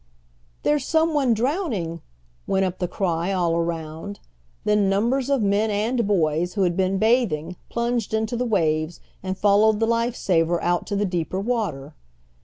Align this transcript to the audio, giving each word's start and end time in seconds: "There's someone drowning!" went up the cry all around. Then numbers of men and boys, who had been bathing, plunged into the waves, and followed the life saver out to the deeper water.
"There's 0.63 0.83
someone 0.87 1.35
drowning!" 1.35 2.01
went 2.47 2.65
up 2.65 2.79
the 2.79 2.87
cry 2.87 3.31
all 3.31 3.55
around. 3.55 4.19
Then 4.65 4.89
numbers 4.89 5.29
of 5.29 5.43
men 5.43 5.69
and 5.69 6.07
boys, 6.07 6.55
who 6.55 6.63
had 6.63 6.75
been 6.75 6.97
bathing, 6.97 7.55
plunged 7.69 8.11
into 8.11 8.35
the 8.35 8.43
waves, 8.43 8.99
and 9.21 9.37
followed 9.37 9.79
the 9.79 9.85
life 9.85 10.15
saver 10.15 10.59
out 10.63 10.87
to 10.87 10.95
the 10.95 11.05
deeper 11.05 11.39
water. 11.39 11.93